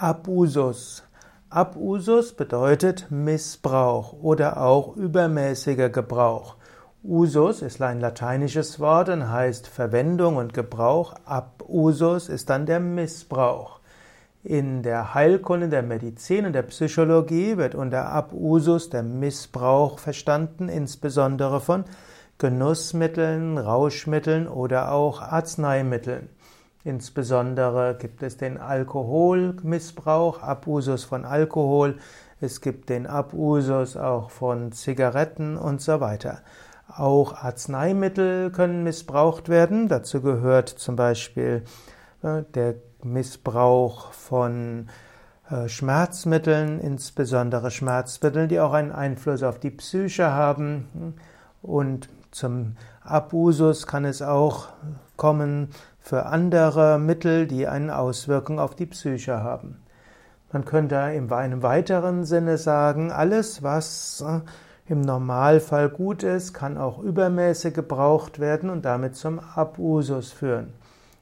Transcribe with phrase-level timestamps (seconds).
[0.00, 1.02] Abusus.
[1.50, 6.54] Abusus bedeutet Missbrauch oder auch übermäßiger Gebrauch.
[7.02, 11.14] Usus ist ein lateinisches Wort und heißt Verwendung und Gebrauch.
[11.24, 13.80] Abusus ist dann der Missbrauch.
[14.44, 21.60] In der Heilkunde, der Medizin und der Psychologie wird unter Abusus der Missbrauch verstanden, insbesondere
[21.60, 21.84] von
[22.38, 26.28] Genussmitteln, Rauschmitteln oder auch Arzneimitteln.
[26.84, 31.98] Insbesondere gibt es den Alkoholmissbrauch, Abusus von Alkohol,
[32.40, 36.38] es gibt den Abusus auch von Zigaretten und so weiter.
[36.86, 39.88] Auch Arzneimittel können missbraucht werden.
[39.88, 41.64] Dazu gehört zum Beispiel
[42.22, 44.88] äh, der Missbrauch von
[45.50, 51.14] äh, Schmerzmitteln, insbesondere Schmerzmittel, die auch einen Einfluss auf die Psyche haben.
[51.60, 54.68] Und zum Abusus kann es auch
[55.16, 55.70] kommen
[56.08, 59.76] für andere Mittel, die eine Auswirkung auf die Psyche haben.
[60.50, 64.40] Man könnte in einem weiteren Sinne sagen, alles, was äh,
[64.90, 70.72] im Normalfall gut ist, kann auch übermäßig gebraucht werden und damit zum Abusus führen.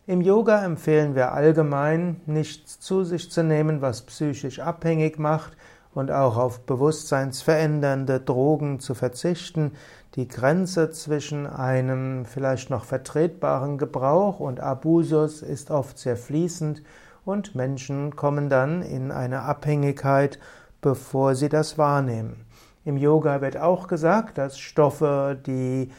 [0.07, 5.57] Im Yoga empfehlen wir allgemein, nichts zu sich zu nehmen, was psychisch abhängig macht
[5.97, 9.73] und auch auf bewusstseinsverändernde Drogen zu verzichten.
[10.15, 16.83] Die Grenze zwischen einem vielleicht noch vertretbaren Gebrauch und Abusus ist oft sehr fließend
[17.25, 20.39] und Menschen kommen dann in eine Abhängigkeit,
[20.83, 22.45] bevor sie das wahrnehmen.
[22.85, 25.91] Im Yoga wird auch gesagt, dass Stoffe, die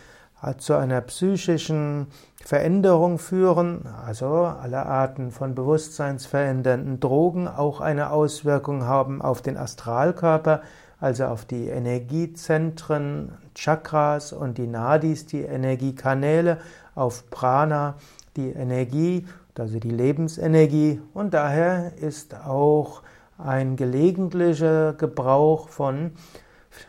[0.60, 2.08] zu einer psychischen
[2.44, 10.62] Veränderung führen, also alle Arten von bewusstseinsverändernden Drogen auch eine Auswirkung haben auf den Astralkörper,
[11.00, 16.60] also auf die Energiezentren, Chakras und die Nadis, die Energiekanäle,
[16.96, 17.96] auf Prana,
[18.36, 19.28] die Energie,
[19.58, 21.02] also die Lebensenergie.
[21.14, 23.02] Und daher ist auch
[23.38, 26.12] ein gelegentlicher Gebrauch von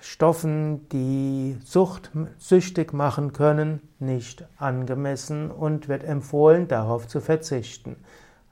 [0.00, 7.96] Stoffen, die Sucht, süchtig machen können, nicht angemessen und wird empfohlen, darauf zu verzichten.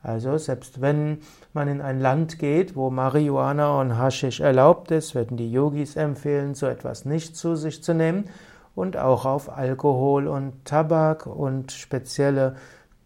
[0.02, 1.18] Also selbst wenn
[1.52, 6.54] man in ein Land geht, wo Marihuana und Haschisch erlaubt ist, würden die Yogis empfehlen,
[6.54, 8.26] so etwas nicht zu sich zu nehmen
[8.76, 12.54] und auch auf Alkohol und Tabak und spezielle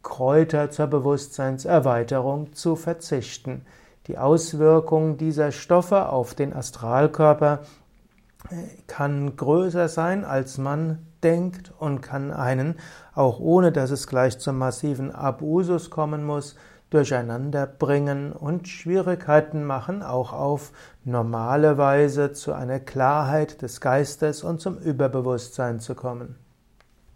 [0.03, 3.63] Kräuter zur Bewusstseinserweiterung zu verzichten.
[4.07, 7.61] Die Auswirkung dieser Stoffe auf den Astralkörper
[8.87, 12.77] kann größer sein, als man denkt und kann einen,
[13.15, 16.56] auch ohne dass es gleich zum massiven Abusus kommen muss,
[16.91, 20.72] durcheinander bringen und Schwierigkeiten machen, auch auf
[21.05, 26.37] normale Weise zu einer Klarheit des Geistes und zum Überbewusstsein zu kommen.